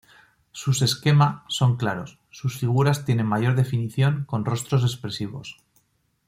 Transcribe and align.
Sus 0.51 0.81
esquema 0.81 1.45
son 1.47 1.77
claros, 1.77 2.17
sus 2.31 2.57
figuras 2.57 3.05
tienen 3.05 3.27
mayor 3.27 3.53
definición, 3.53 4.25
con 4.25 4.45
rostros 4.45 4.81
expresivos. 4.81 5.59